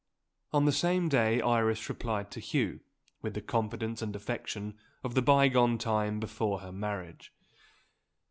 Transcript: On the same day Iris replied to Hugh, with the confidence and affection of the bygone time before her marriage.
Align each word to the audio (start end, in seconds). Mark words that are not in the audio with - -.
On 0.51 0.65
the 0.65 0.71
same 0.71 1.09
day 1.09 1.41
Iris 1.43 1.87
replied 1.87 2.31
to 2.31 2.39
Hugh, 2.39 2.79
with 3.21 3.35
the 3.35 3.41
confidence 3.43 4.01
and 4.01 4.15
affection 4.15 4.79
of 5.03 5.13
the 5.13 5.21
bygone 5.21 5.77
time 5.77 6.19
before 6.19 6.61
her 6.61 6.71
marriage. 6.71 7.31